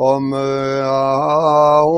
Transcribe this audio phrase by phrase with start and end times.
[0.00, 0.32] Om
[0.80, 1.92] Aum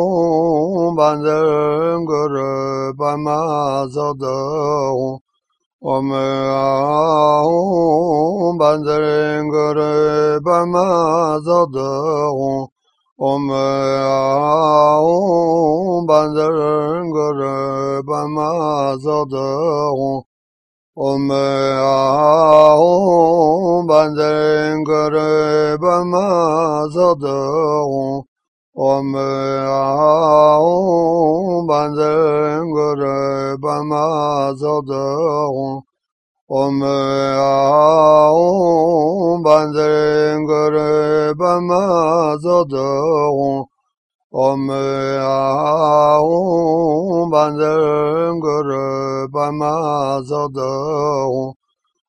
[0.96, 5.20] Bandar Guru Bama Zodo
[5.80, 6.10] Om
[7.30, 12.66] Aum Bandar Guru Bama Zodo
[13.20, 13.50] Om
[14.90, 20.26] Aum Bandar Guru Bama Zodo
[20.94, 21.34] 我们
[21.78, 26.18] 啊哦伴着格一个人斑马
[26.94, 27.28] 走得
[28.74, 29.18] 我们
[29.66, 33.86] 啊哦伴着格一个人斑
[34.82, 34.94] 得
[36.46, 36.86] 我们
[37.38, 41.66] 啊哦伴着格一个人斑
[42.66, 42.76] 得
[44.32, 45.20] Om eh,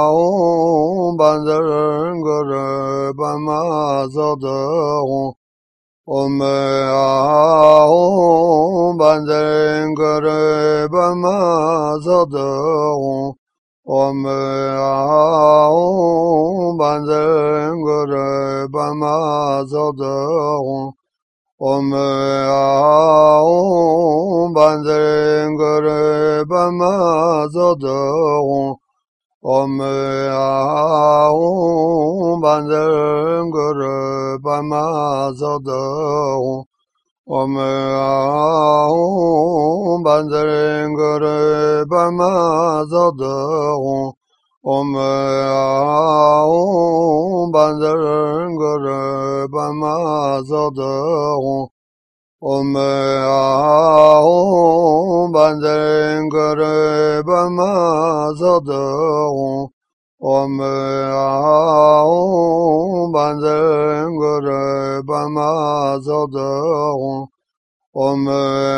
[0.02, 5.32] Aum Bandangara Bamazadahu
[6.10, 6.48] 我们
[6.88, 11.20] 啊哦伴着歌来伴
[12.00, 13.36] 着奏哦
[13.84, 14.32] 我们
[14.74, 17.12] 啊哦伴着
[17.84, 18.98] 歌来伴
[19.68, 20.94] 着奏哦
[21.58, 22.00] 我们
[22.48, 22.88] 啊
[29.48, 29.80] Om
[32.42, 36.66] Bandam Guru Bama Zado
[37.26, 37.54] Om
[40.04, 44.12] Bandam Guru Bama Zado
[44.62, 44.92] Om
[47.50, 51.72] Bandam Guru Bama Zado
[52.40, 57.64] 我们啊哦伴着邻国的白马
[58.38, 58.72] 走得
[59.32, 59.72] 红
[60.18, 60.64] 我们
[61.10, 63.48] 啊哦伴着
[64.40, 66.38] 的白马走得
[66.94, 67.28] 红
[67.90, 68.32] 我们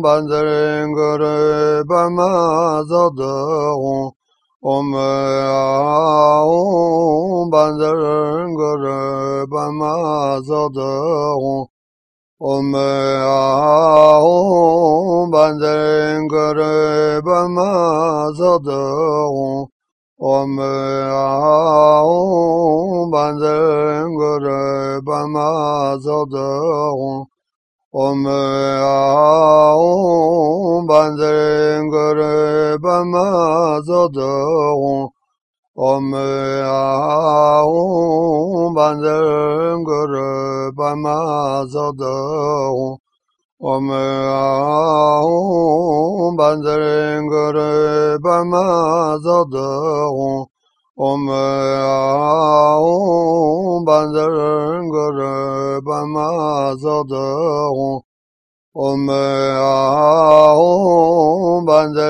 [0.00, 3.34] Bandem Guru Pamazado
[4.62, 5.90] Omyaum
[7.50, 10.92] Bandem Guru Pamazado
[12.44, 12.80] 嗡嘛
[15.60, 15.70] 呢
[17.22, 17.62] 叭咪
[18.64, 19.68] 吽，
[20.18, 20.64] 嗡嘛
[23.30, 23.46] 呢
[25.06, 25.38] 叭咪
[26.02, 26.36] 吽，
[27.92, 28.98] 嗡嘛呢叭咪
[30.66, 31.22] 吽，嗡嘛呢
[32.82, 33.14] 叭咪
[33.86, 35.21] 吽。
[35.74, 37.64] Om Aum
[38.74, 42.98] Bandar Guru Bama Zodo
[43.58, 45.56] Om Aum
[46.36, 50.46] Bandar Guru Bama Zodo
[50.94, 51.28] Om
[52.68, 58.02] Aum Bandar Guru Bama Zodo
[58.74, 62.00] 我们啊哦伴着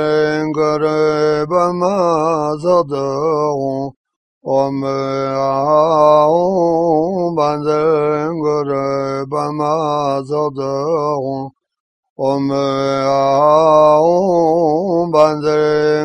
[0.52, 1.88] 歌来伴马
[2.62, 2.96] 走的
[3.52, 3.92] 红
[4.42, 4.88] 我们
[5.34, 7.68] 啊哦伴着
[8.40, 10.62] 歌来伴马走的
[11.16, 11.52] 红
[12.14, 15.48] 我们啊哦伴着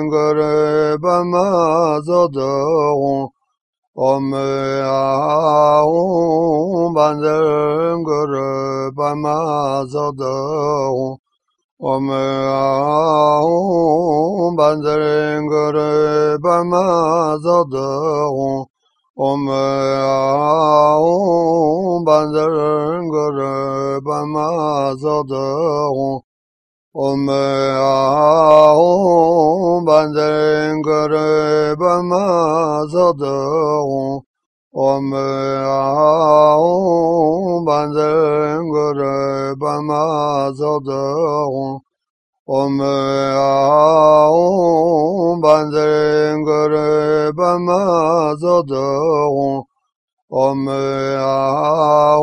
[0.10, 2.42] 歌来伴马走的
[2.96, 3.32] 红
[3.94, 10.28] 我们啊哦 bandem guru pamazadahu.
[11.80, 12.10] Om
[13.38, 17.86] Aum bandem guru pamazadahu.
[19.18, 19.50] Om
[20.98, 25.48] Aum bandem guru pamazadahu.
[26.94, 27.30] Om
[28.68, 33.18] Aum bandem guru pamazadahu.
[34.80, 35.20] 我们
[35.66, 36.56] 啊，
[37.66, 40.94] 班正个的斑马走的
[41.48, 41.82] 红，
[42.46, 42.86] 我们
[43.36, 44.30] 啊，
[45.42, 48.76] 班正个的斑马走的
[49.32, 49.66] 红，
[50.28, 52.20] 我们啊，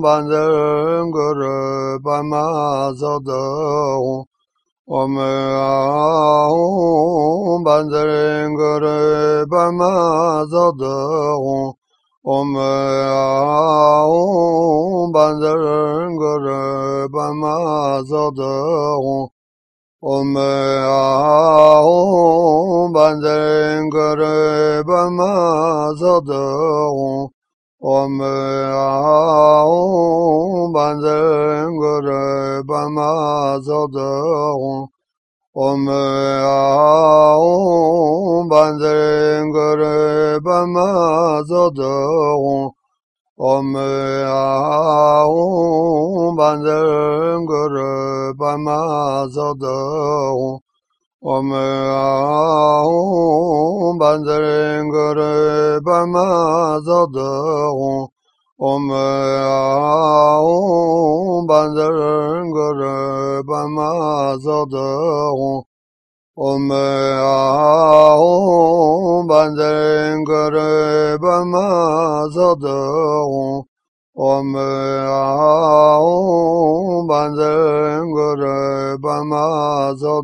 [0.00, 3.32] 班正个的斑马走的
[3.98, 4.24] 红，
[4.86, 5.26] 我们
[5.56, 6.48] 啊。
[7.60, 9.84] 嗡班则仁杰班玛
[10.46, 10.86] 则德
[11.36, 11.76] 吽，
[12.22, 18.42] 嗡啊吽班则仁杰班玛则德
[18.96, 19.28] 吽，
[20.00, 26.32] 嗡啊吽班则仁杰班玛则德
[26.88, 27.30] 吽，
[27.80, 34.00] 嗡啊吽班则仁杰班玛则德
[34.54, 34.88] 吽。
[35.52, 41.82] 我们啊哦伴着另一个人斑马走得
[42.36, 42.72] 红
[43.34, 43.82] 我们
[44.28, 49.66] 啊哦伴着另一个人斑马走得
[50.32, 50.62] 红
[51.18, 56.20] 我们啊哦伴着另一个人斑马
[56.78, 58.08] 走得红
[58.68, 60.48] ओम आओ
[61.50, 61.94] बंदर
[62.56, 62.90] गुरु
[66.48, 68.26] ओम आओ
[69.30, 69.78] बंदर
[70.30, 70.64] गुरु
[71.24, 72.50] पमाजो
[74.16, 74.52] ओम
[75.14, 76.12] आओ
[77.12, 77.56] बंदर
[78.12, 78.52] गुरु
[79.06, 80.16] पमाजो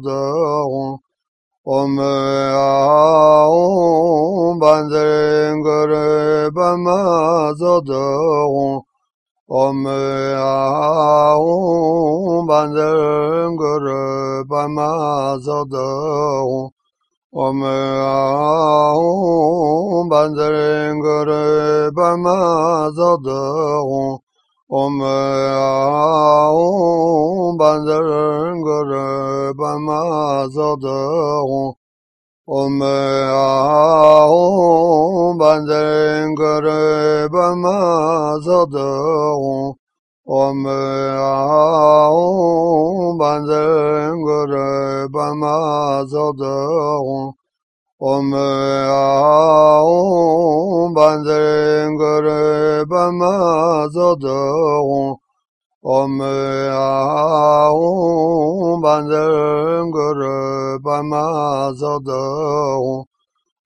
[1.67, 3.65] ओम आओ
[4.65, 5.11] बंदर
[5.69, 6.05] गुरु
[6.61, 7.01] पमा
[7.47, 8.83] 찾아더군
[9.47, 10.27] 엄매아옹
[12.49, 15.71] 반전 그를 밤마서더군
[17.31, 17.69] 엄매아옹
[20.09, 23.23] 반전 그를 밤마서더군
[24.69, 25.17] 엄매아옹
[27.59, 30.97] 반전 그를 밤마서더군
[32.47, 39.77] 我们啊，我们整个的爸妈走的我，
[40.25, 40.73] 我们
[41.19, 43.53] 啊，我们整
[44.23, 46.47] 个的爸妈走的
[47.03, 47.35] 我，
[48.23, 48.39] 们
[48.93, 54.29] 啊，我们整个的爸妈走的。
[55.83, 57.71] Om Aum
[58.83, 63.05] Bandar Guru Bama Zodo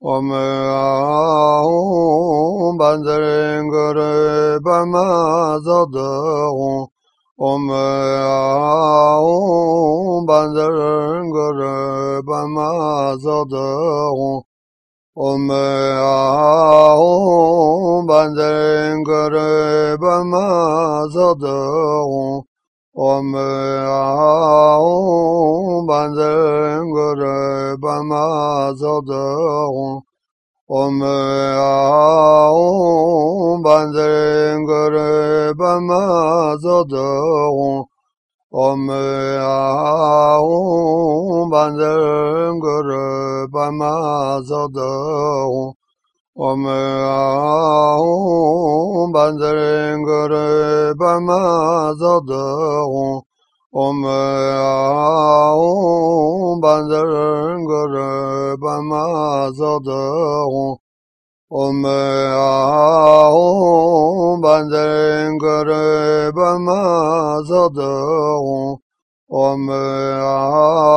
[0.03, 1.69] Om Aum
[2.79, 6.89] Bandar Guru Bama Zodo
[7.39, 7.71] Om
[9.21, 14.43] Aum Bandar Guru Bama Zodo
[15.17, 15.51] Om
[16.81, 20.47] Aum Bandar Guru Bama
[21.09, 22.45] zadığum
[22.95, 30.03] Omme aum banden gure bama zadığum
[30.69, 31.17] Omme
[32.41, 37.87] aum banden gure bama zadığum
[38.51, 45.75] Omme aum banden gure bama zadığum
[46.41, 48.33] Om Aum
[49.13, 52.25] Banzerengere Bamazaderon
[53.75, 54.05] Om
[55.21, 59.69] Aum Banzerengere Bamazaderon
[61.51, 61.85] Om
[63.21, 67.69] Aum Banzerengere Bamazaderon
[69.29, 69.69] Om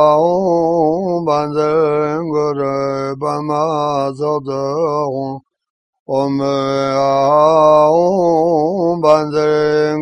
[0.08, 2.83] Aum Banzerengere
[3.14, 5.40] بما زدهم
[6.06, 7.40] ومعهم
[9.00, 9.96] بندر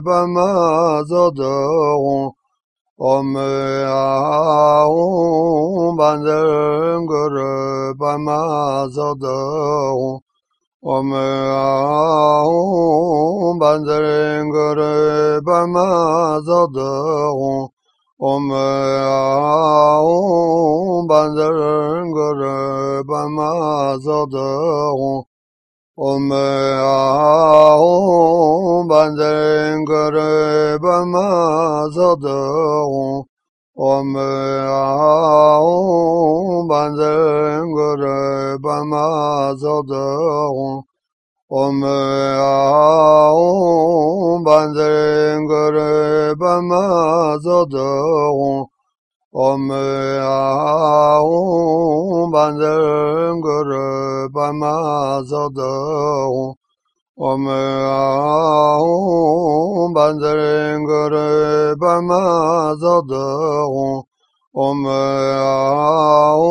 [0.00, 2.32] بما زدهم
[2.98, 4.36] ومعهم
[5.96, 6.98] بندر
[8.00, 8.42] بما
[8.88, 10.20] زدهم
[10.82, 12.52] ومعهم
[13.58, 14.04] بندر
[15.40, 17.68] بما زدهم
[18.22, 18.48] Om
[21.08, 21.58] Bandar
[22.14, 25.26] Guru Bama Zodo
[25.96, 26.30] Om
[28.86, 33.26] Bandar Guru Bama Zodo
[33.74, 34.70] Om eh,
[35.58, 37.66] Aum Bandar
[41.60, 41.82] ॐ
[42.42, 43.48] आऊँ
[44.44, 44.92] बंदे
[45.48, 45.74] गुर
[46.40, 46.78] बमा
[49.34, 49.66] ॐ
[50.28, 51.42] आऊँ
[52.34, 52.72] बंदे
[53.44, 53.72] गुर
[54.36, 54.72] बमा
[57.18, 57.44] ॐ
[57.90, 58.96] आऊँ
[59.98, 60.34] बंदे
[60.88, 61.18] गुर
[61.84, 62.22] बमा
[64.54, 66.48] ओम आओ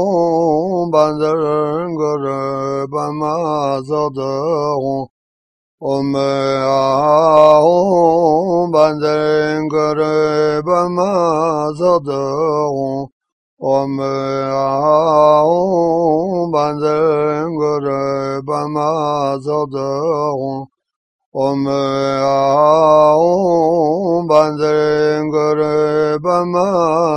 [0.91, 4.21] 班泽伦格瑞班玛泽泽
[4.77, 5.09] 红
[5.79, 6.21] 我们
[6.67, 7.61] 啊
[8.73, 12.11] 班泽伦格瑞班玛泽泽
[12.69, 13.09] 红
[13.57, 14.05] 我们
[14.51, 15.43] 啊
[16.51, 20.67] 班泽伦格瑞班玛泽泽红
[21.31, 21.73] 我们
[22.21, 23.15] 啊
[24.27, 26.59] 班泽伦格瑞班玛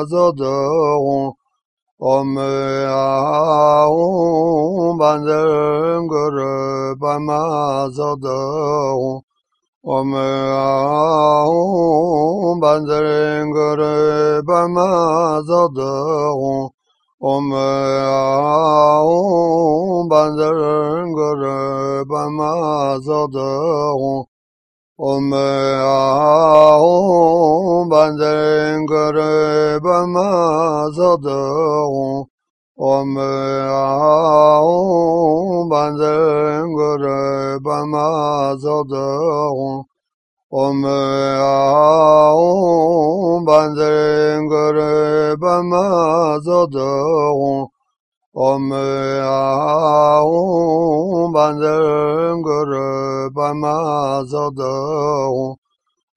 [0.05, 0.45] 泽泽
[1.01, 1.37] 红
[2.05, 2.37] Om
[2.85, 3.97] Aum
[5.01, 9.23] Bandar Guru Bama Zodo
[9.83, 10.13] Om
[11.33, 16.69] Aum Banzang Guru Bama Zodo
[17.23, 17.53] Om
[18.93, 24.29] Aum Banzang Guru Bama Zodo
[24.97, 25.37] 我们
[25.81, 26.79] 啊，
[27.91, 30.21] 班在人格的斑马
[30.97, 31.33] 走的
[31.89, 32.29] 红。
[32.77, 33.21] 我们
[33.69, 34.61] 啊，
[35.69, 38.97] 班在人格的斑马走的
[39.51, 39.85] 红。
[40.49, 40.89] 我们
[41.41, 42.33] 啊，
[43.45, 46.79] 班在人格的斑马走的
[47.35, 47.69] 红。
[48.35, 49.23] Om eh,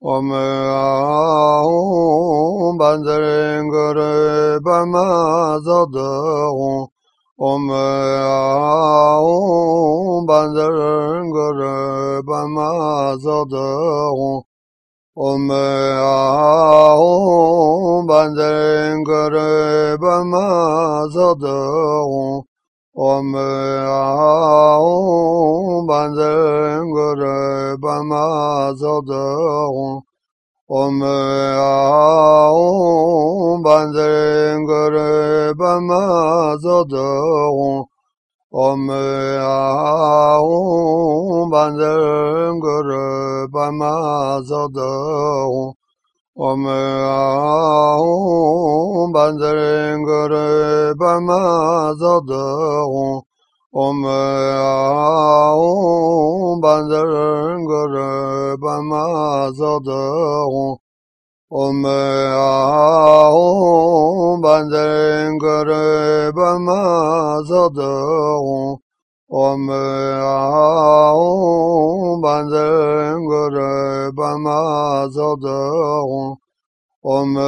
[0.01, 1.61] Om Aum
[3.21, 6.87] Bandangare Bamazadahu
[7.37, 7.69] Om
[9.11, 14.41] Aum Bandangare Bamazadahu
[15.19, 15.57] 我们
[15.97, 21.49] 啊，我们人格的爸妈走的
[22.05, 22.45] 我，
[22.93, 23.41] 我们
[23.83, 29.01] 啊，我们人格的爸妈走
[29.71, 30.03] 我，
[30.91, 31.09] 们
[31.57, 32.51] 啊，
[38.57, 38.89] Om
[39.37, 40.49] Aum
[41.53, 45.75] Banzang Guru Bama Zodo
[46.35, 46.65] Om
[49.13, 53.21] Banzang Guru Bama Zodo
[53.71, 54.01] Om
[56.59, 60.01] Banzang Guru Bama Zodo
[61.49, 66.73] 我们啊哦伴着邻国的白马
[67.47, 67.81] 走得
[68.41, 68.81] 红
[69.27, 69.73] 我们
[70.19, 75.47] 啊哦伴着邻的白马走得
[76.03, 76.37] 红
[76.99, 77.41] 我们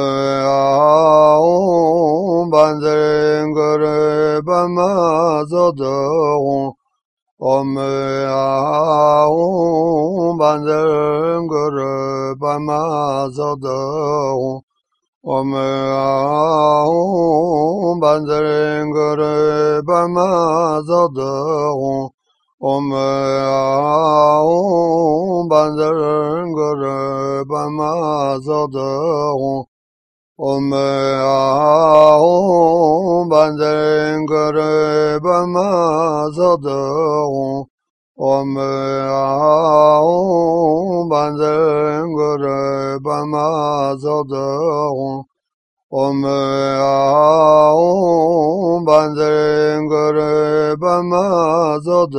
[0.46, 5.84] 啊哦伴着邻的白马走得
[6.38, 6.74] 红
[7.40, 7.72] Om
[10.36, 13.80] Bandam Guru Pamazadam
[15.24, 15.50] Om
[18.00, 21.80] Bandam Guru Pamazadam
[22.60, 22.90] Om
[25.48, 29.40] Bandam Guru Pamazadam
[30.42, 32.24] 오메아오
[33.28, 36.68] 반생그를 밤마서도
[38.16, 39.10] 오메아오
[41.10, 44.34] 반생그를 밤마서도
[45.90, 46.32] 오메아오
[48.86, 52.18] 반생그를 밤마서도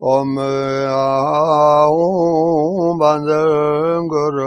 [0.00, 1.28] 오메아오
[2.98, 4.45] 반생그를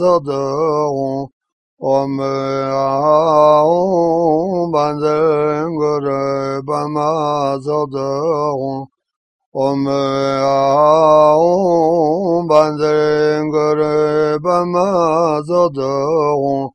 [0.00, 1.37] زادهم
[1.80, 2.18] Om
[4.72, 8.88] Banzen Guru Bama Zodong
[9.54, 9.84] Om
[12.48, 16.74] Banzen Guru Bama Zodong